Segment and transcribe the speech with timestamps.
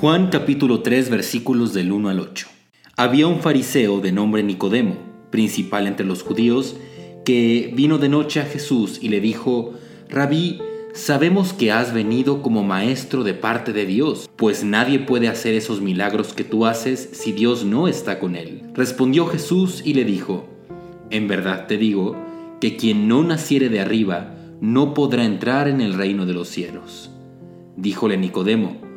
[0.00, 2.46] Juan capítulo 3 versículos del 1 al 8.
[2.96, 4.96] Había un fariseo de nombre Nicodemo,
[5.30, 6.76] principal entre los judíos,
[7.24, 9.74] que vino de noche a Jesús y le dijo,
[10.08, 10.60] Rabí,
[10.94, 15.80] sabemos que has venido como maestro de parte de Dios, pues nadie puede hacer esos
[15.80, 18.70] milagros que tú haces si Dios no está con él.
[18.74, 20.48] Respondió Jesús y le dijo,
[21.10, 22.16] En verdad te digo,
[22.60, 27.10] que quien no naciere de arriba no podrá entrar en el reino de los cielos.
[27.76, 28.87] Díjole Nicodemo,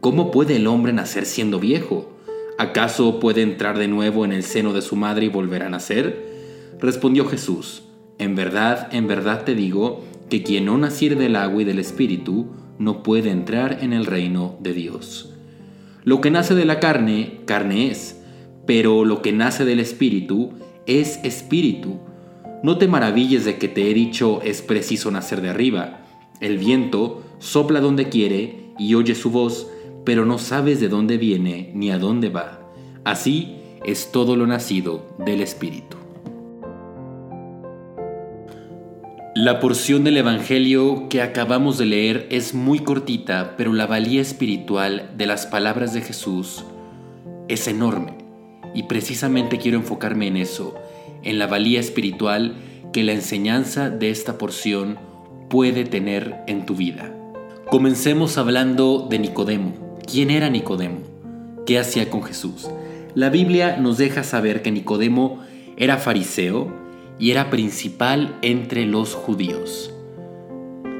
[0.00, 2.12] ¿cómo puede el hombre nacer siendo viejo?
[2.58, 6.26] ¿Acaso puede entrar de nuevo en el seno de su madre y volver a nacer?
[6.80, 7.82] Respondió Jesús,
[8.18, 12.46] En verdad, en verdad te digo, que quien no naciere del agua y del Espíritu
[12.78, 15.34] no puede entrar en el reino de Dios.
[16.04, 18.20] Lo que nace de la carne, carne es,
[18.66, 20.52] pero lo que nace del Espíritu
[20.86, 21.98] es Espíritu.
[22.62, 26.00] No te maravilles de que te he dicho es preciso nacer de arriba.
[26.40, 29.68] El viento sopla donde quiere y oye su voz,
[30.06, 32.60] pero no sabes de dónde viene ni a dónde va.
[33.04, 35.96] Así es todo lo nacido del Espíritu.
[39.34, 45.10] La porción del Evangelio que acabamos de leer es muy cortita, pero la valía espiritual
[45.18, 46.64] de las palabras de Jesús
[47.48, 48.14] es enorme.
[48.74, 50.74] Y precisamente quiero enfocarme en eso,
[51.24, 52.54] en la valía espiritual
[52.92, 54.98] que la enseñanza de esta porción
[55.50, 57.12] puede tener en tu vida.
[57.70, 59.85] Comencemos hablando de Nicodemo.
[60.10, 60.98] ¿Quién era Nicodemo?
[61.66, 62.68] ¿Qué hacía con Jesús?
[63.14, 65.42] La Biblia nos deja saber que Nicodemo
[65.76, 66.86] era fariseo,
[67.18, 69.92] y era principal entre los judíos.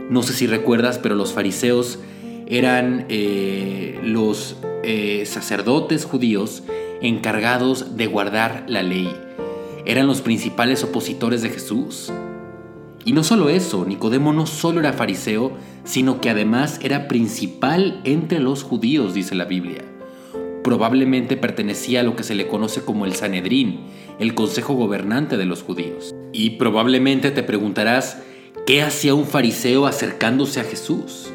[0.09, 1.99] No sé si recuerdas, pero los fariseos
[2.47, 6.63] eran eh, los eh, sacerdotes judíos
[7.03, 9.15] encargados de guardar la ley.
[9.85, 12.13] Eran los principales opositores de Jesús.
[13.07, 15.53] Y no solo eso, Nicodemo no solo era fariseo,
[15.85, 19.85] sino que además era principal entre los judíos, dice la Biblia.
[20.65, 23.83] Probablemente pertenecía a lo que se le conoce como el Sanedrín,
[24.19, 26.17] el consejo gobernante de los judíos.
[26.33, 28.25] Y probablemente te preguntarás,
[28.67, 31.31] ¿qué hacía un fariseo acercándose a Jesús?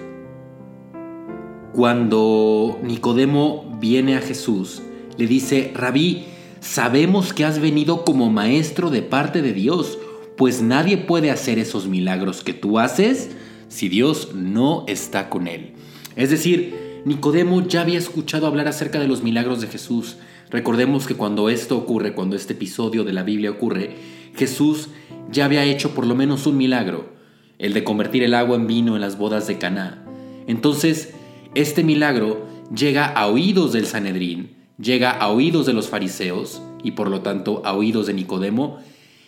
[1.71, 4.81] Cuando Nicodemo viene a Jesús,
[5.15, 6.25] le dice, Rabí,
[6.59, 9.97] sabemos que has venido como maestro de parte de Dios,
[10.37, 13.29] pues nadie puede hacer esos milagros que tú haces
[13.67, 15.73] si Dios no está con él.
[16.15, 20.17] Es decir, Nicodemo ya había escuchado hablar acerca de los milagros de Jesús,
[20.51, 23.95] Recordemos que cuando esto ocurre, cuando este episodio de la Biblia ocurre,
[24.35, 24.89] Jesús
[25.31, 27.13] ya había hecho por lo menos un milagro,
[27.57, 30.05] el de convertir el agua en vino en las bodas de Caná.
[30.47, 31.13] Entonces,
[31.55, 37.09] este milagro llega a oídos del Sanedrín, llega a oídos de los fariseos y por
[37.09, 38.79] lo tanto a oídos de Nicodemo,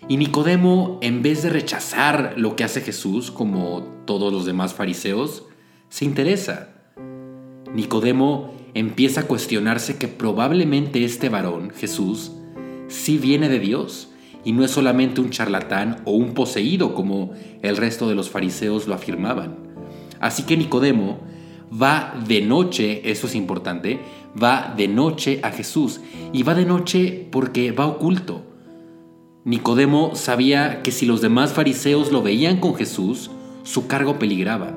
[0.09, 5.45] y Nicodemo, en vez de rechazar lo que hace Jesús, como todos los demás fariseos,
[5.89, 6.69] se interesa.
[7.73, 12.31] Nicodemo empieza a cuestionarse que probablemente este varón, Jesús,
[12.87, 14.09] sí viene de Dios
[14.43, 17.31] y no es solamente un charlatán o un poseído como
[17.61, 19.55] el resto de los fariseos lo afirmaban.
[20.19, 21.19] Así que Nicodemo
[21.71, 23.99] va de noche, eso es importante,
[24.41, 26.01] va de noche a Jesús
[26.33, 28.52] y va de noche porque va oculto.
[29.45, 33.29] Nicodemo sabía que si los demás fariseos lo veían con Jesús,
[33.63, 34.71] su cargo peligraba.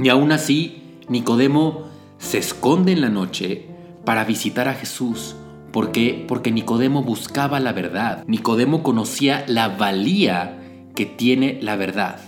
[0.00, 1.88] Y aún así, Nicodemo
[2.18, 3.66] se esconde en la noche
[4.04, 5.34] para visitar a Jesús.
[5.72, 6.24] ¿Por qué?
[6.28, 8.22] Porque Nicodemo buscaba la verdad.
[8.28, 10.60] Nicodemo conocía la valía
[10.94, 12.20] que tiene la verdad.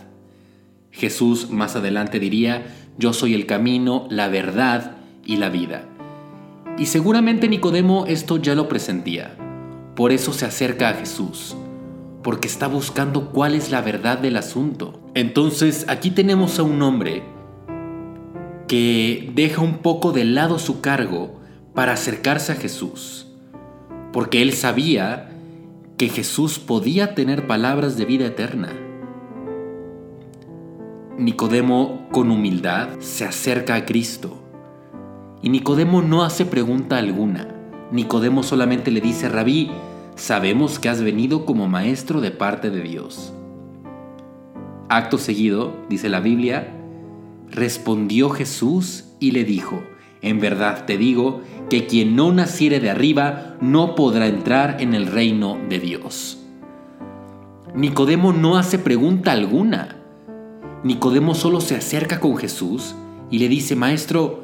[0.90, 2.66] Jesús más adelante diría,
[2.98, 5.84] yo soy el camino, la verdad y la vida.
[6.76, 9.36] Y seguramente Nicodemo esto ya lo presentía.
[9.96, 11.56] Por eso se acerca a Jesús,
[12.22, 15.00] porque está buscando cuál es la verdad del asunto.
[15.14, 17.22] Entonces aquí tenemos a un hombre
[18.66, 21.40] que deja un poco de lado su cargo
[21.74, 23.28] para acercarse a Jesús,
[24.12, 25.30] porque él sabía
[25.96, 28.72] que Jesús podía tener palabras de vida eterna.
[31.16, 34.42] Nicodemo con humildad se acerca a Cristo
[35.42, 37.53] y Nicodemo no hace pregunta alguna.
[37.90, 39.70] Nicodemo solamente le dice, Rabí,
[40.16, 43.32] sabemos que has venido como maestro de parte de Dios.
[44.88, 46.74] Acto seguido, dice la Biblia,
[47.54, 49.84] Respondió Jesús y le dijo,
[50.22, 55.06] En verdad te digo que quien no naciere de arriba no podrá entrar en el
[55.06, 56.38] reino de Dios.
[57.74, 59.96] Nicodemo no hace pregunta alguna.
[60.82, 62.96] Nicodemo solo se acerca con Jesús
[63.30, 64.42] y le dice, Maestro,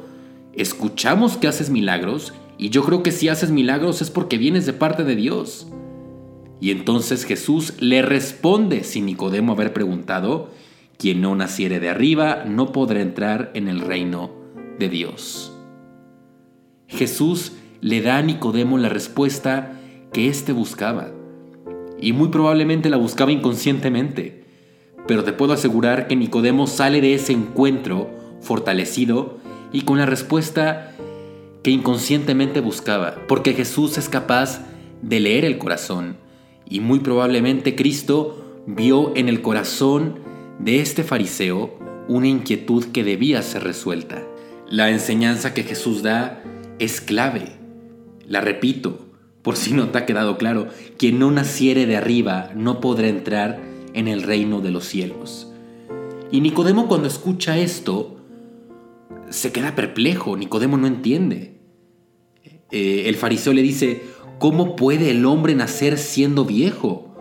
[0.53, 4.73] escuchamos que haces milagros y yo creo que si haces milagros es porque vienes de
[4.73, 5.67] parte de Dios.
[6.59, 10.51] Y entonces Jesús le responde sin Nicodemo haber preguntado
[10.95, 14.29] quien no naciere de arriba no podrá entrar en el reino
[14.77, 15.57] de Dios.
[16.87, 19.79] Jesús le da a Nicodemo la respuesta
[20.13, 21.09] que éste buscaba.
[21.99, 24.43] Y muy probablemente la buscaba inconscientemente.
[25.07, 29.39] Pero te puedo asegurar que Nicodemo sale de ese encuentro fortalecido
[29.73, 30.90] y con la respuesta
[31.63, 33.15] que inconscientemente buscaba.
[33.27, 34.65] Porque Jesús es capaz
[35.01, 36.17] de leer el corazón.
[36.67, 40.19] Y muy probablemente Cristo vio en el corazón
[40.59, 41.77] de este fariseo
[42.07, 44.23] una inquietud que debía ser resuelta.
[44.67, 46.43] La enseñanza que Jesús da
[46.79, 47.57] es clave.
[48.27, 48.99] La repito,
[49.41, 50.67] por si no te ha quedado claro,
[50.97, 53.59] quien no naciere de arriba no podrá entrar
[53.93, 55.51] en el reino de los cielos.
[56.31, 58.20] Y Nicodemo cuando escucha esto,
[59.29, 61.59] se queda perplejo, Nicodemo no entiende.
[62.71, 64.01] Eh, el fariseo le dice,
[64.39, 67.15] ¿cómo puede el hombre nacer siendo viejo?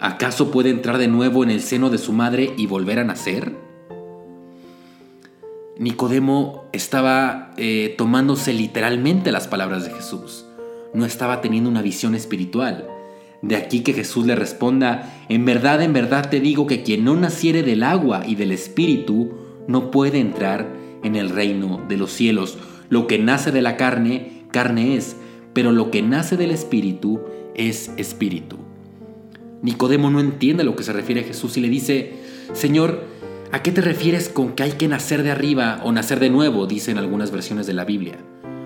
[0.00, 3.56] ¿Acaso puede entrar de nuevo en el seno de su madre y volver a nacer?
[5.78, 10.44] Nicodemo estaba eh, tomándose literalmente las palabras de Jesús
[10.94, 12.86] no estaba teniendo una visión espiritual.
[13.40, 17.16] De aquí que Jesús le responda, en verdad, en verdad te digo que quien no
[17.16, 19.32] naciere del agua y del espíritu
[19.66, 22.58] no puede entrar en el reino de los cielos.
[22.88, 25.16] Lo que nace de la carne, carne es,
[25.52, 27.20] pero lo que nace del espíritu
[27.54, 28.58] es espíritu.
[29.62, 32.14] Nicodemo no entiende a lo que se refiere Jesús y le dice,
[32.52, 33.04] Señor,
[33.52, 36.66] ¿a qué te refieres con que hay que nacer de arriba o nacer de nuevo?
[36.66, 38.18] Dicen algunas versiones de la Biblia.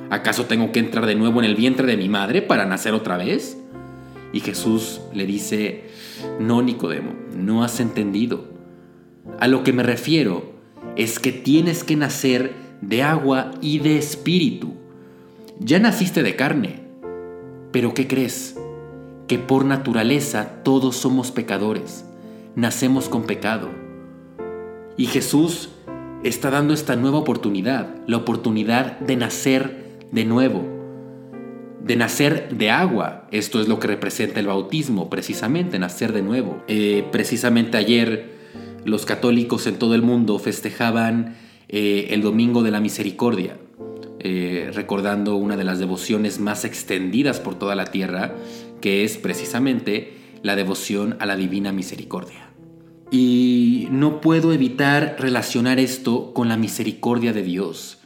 [0.08, 3.16] ¿Acaso tengo que entrar de nuevo en el vientre de mi madre para nacer otra
[3.16, 3.58] vez?
[4.32, 5.84] Y Jesús le dice,
[6.40, 8.44] no, Nicodemo, no has entendido.
[9.38, 10.55] A lo que me refiero
[10.96, 14.74] es que tienes que nacer de agua y de espíritu.
[15.60, 16.80] Ya naciste de carne,
[17.72, 18.58] pero ¿qué crees?
[19.28, 22.04] Que por naturaleza todos somos pecadores,
[22.54, 23.68] nacemos con pecado.
[24.96, 25.70] Y Jesús
[26.22, 30.64] está dando esta nueva oportunidad, la oportunidad de nacer de nuevo,
[31.82, 33.26] de nacer de agua.
[33.30, 36.62] Esto es lo que representa el bautismo, precisamente, nacer de nuevo.
[36.68, 38.35] Eh, precisamente ayer
[38.86, 41.36] los católicos en todo el mundo festejaban
[41.68, 43.58] eh, el Domingo de la Misericordia,
[44.20, 48.34] eh, recordando una de las devociones más extendidas por toda la tierra,
[48.80, 52.50] que es precisamente la devoción a la Divina Misericordia.
[53.10, 57.98] Y no puedo evitar relacionar esto con la misericordia de Dios.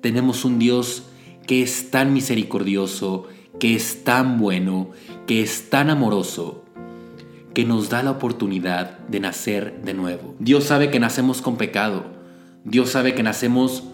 [0.00, 1.04] Tenemos un Dios
[1.46, 3.26] que es tan misericordioso,
[3.58, 4.90] que es tan bueno,
[5.26, 6.61] que es tan amoroso,
[7.54, 10.34] que nos da la oportunidad de nacer de nuevo.
[10.38, 12.04] Dios sabe que nacemos con pecado.
[12.64, 13.84] Dios sabe que nacemos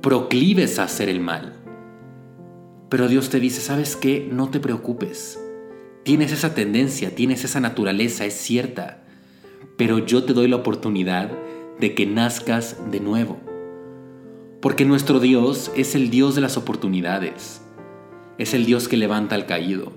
[0.00, 1.54] proclives a hacer el mal.
[2.88, 4.28] Pero Dios te dice, ¿sabes qué?
[4.30, 5.38] No te preocupes.
[6.04, 9.02] Tienes esa tendencia, tienes esa naturaleza, es cierta.
[9.76, 11.30] Pero yo te doy la oportunidad
[11.78, 13.38] de que nazcas de nuevo.
[14.60, 17.62] Porque nuestro Dios es el Dios de las oportunidades,
[18.38, 19.92] es el Dios que levanta al caído,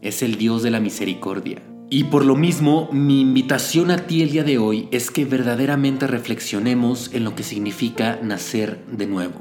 [0.00, 1.60] es el Dios de la misericordia.
[1.88, 6.08] Y por lo mismo, mi invitación a ti el día de hoy es que verdaderamente
[6.08, 9.40] reflexionemos en lo que significa nacer de nuevo.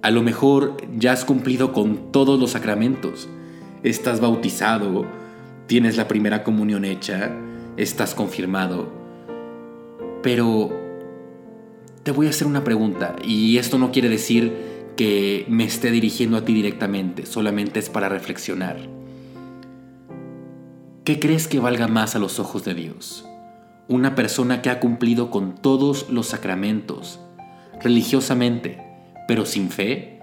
[0.00, 3.28] A lo mejor ya has cumplido con todos los sacramentos,
[3.82, 5.04] estás bautizado,
[5.66, 7.32] tienes la primera comunión hecha,
[7.76, 8.90] estás confirmado,
[10.22, 10.70] pero
[12.02, 14.54] te voy a hacer una pregunta y esto no quiere decir
[14.96, 18.97] que me esté dirigiendo a ti directamente, solamente es para reflexionar.
[21.08, 23.24] ¿Qué crees que valga más a los ojos de Dios?
[23.88, 27.18] ¿Una persona que ha cumplido con todos los sacramentos,
[27.80, 28.78] religiosamente,
[29.26, 30.20] pero sin fe?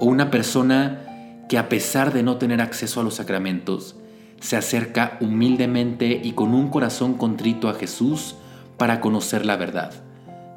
[0.00, 3.96] ¿O una persona que a pesar de no tener acceso a los sacramentos,
[4.40, 8.36] se acerca humildemente y con un corazón contrito a Jesús
[8.78, 9.92] para conocer la verdad?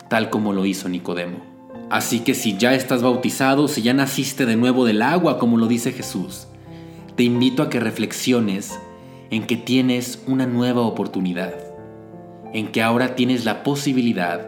[0.07, 1.39] tal como lo hizo Nicodemo.
[1.89, 5.67] Así que si ya estás bautizado, si ya naciste de nuevo del agua, como lo
[5.67, 6.47] dice Jesús,
[7.17, 8.79] te invito a que reflexiones
[9.29, 11.53] en que tienes una nueva oportunidad,
[12.53, 14.47] en que ahora tienes la posibilidad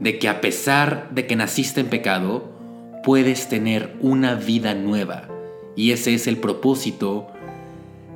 [0.00, 2.50] de que a pesar de que naciste en pecado,
[3.02, 5.28] puedes tener una vida nueva.
[5.76, 7.28] Y ese es el propósito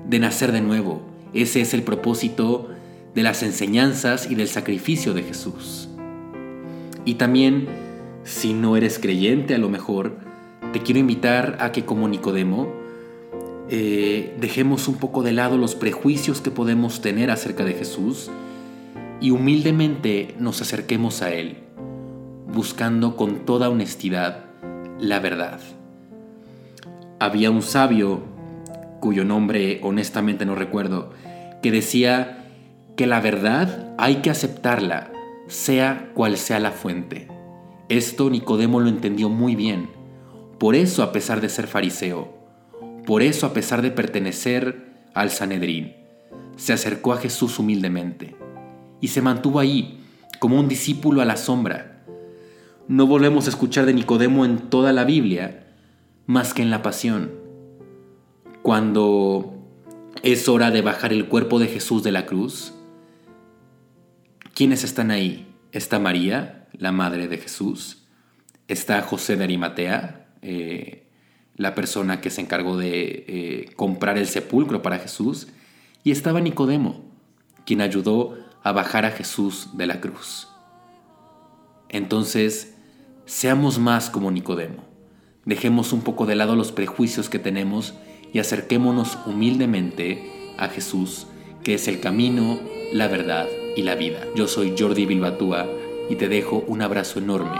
[0.08, 1.02] de nacer de nuevo.
[1.34, 2.68] Ese es el propósito
[3.14, 5.88] de las enseñanzas y del sacrificio de Jesús.
[7.04, 7.68] Y también,
[8.24, 10.16] si no eres creyente a lo mejor,
[10.72, 12.81] te quiero invitar a que como Nicodemo,
[13.68, 18.30] eh, dejemos un poco de lado los prejuicios que podemos tener acerca de Jesús
[19.20, 21.58] y humildemente nos acerquemos a Él,
[22.52, 24.44] buscando con toda honestidad
[24.98, 25.60] la verdad.
[27.18, 28.22] Había un sabio,
[29.00, 31.10] cuyo nombre honestamente no recuerdo,
[31.62, 32.46] que decía
[32.96, 35.12] que la verdad hay que aceptarla
[35.46, 37.28] sea cual sea la fuente.
[37.88, 39.88] Esto Nicodemo lo entendió muy bien,
[40.58, 42.41] Por eso, a pesar de ser fariseo,
[43.06, 45.94] por eso, a pesar de pertenecer al Sanedrín,
[46.56, 48.36] se acercó a Jesús humildemente
[49.00, 49.98] y se mantuvo ahí
[50.38, 52.04] como un discípulo a la sombra.
[52.88, 55.66] No volvemos a escuchar de Nicodemo en toda la Biblia
[56.26, 57.32] más que en la pasión.
[58.62, 59.54] Cuando
[60.22, 62.74] es hora de bajar el cuerpo de Jesús de la cruz,
[64.54, 65.48] ¿quiénes están ahí?
[65.72, 68.04] Está María, la madre de Jesús.
[68.68, 71.01] Está José de Arimatea, eh,
[71.62, 75.48] la persona que se encargó de eh, comprar el sepulcro para Jesús.
[76.04, 77.04] Y estaba Nicodemo,
[77.64, 80.48] quien ayudó a bajar a Jesús de la cruz.
[81.88, 82.74] Entonces,
[83.24, 84.84] seamos más como Nicodemo.
[85.44, 87.94] Dejemos un poco de lado los prejuicios que tenemos
[88.32, 91.26] y acerquémonos humildemente a Jesús,
[91.62, 92.58] que es el camino,
[92.92, 94.26] la verdad y la vida.
[94.34, 95.66] Yo soy Jordi Bilbatúa
[96.10, 97.58] y te dejo un abrazo enorme.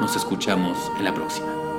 [0.00, 1.71] Nos escuchamos en la próxima.